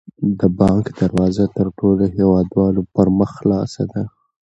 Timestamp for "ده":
3.91-4.03